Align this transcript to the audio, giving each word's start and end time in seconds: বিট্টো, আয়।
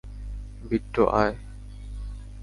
বিট্টো, 0.63 1.03
আয়। 1.13 1.33